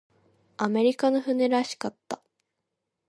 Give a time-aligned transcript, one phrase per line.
[0.57, 2.23] アメリカの船らしかった。